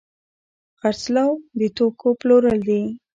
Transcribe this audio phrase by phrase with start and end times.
[0.79, 2.83] خرڅلاو د توکو پلورل دي.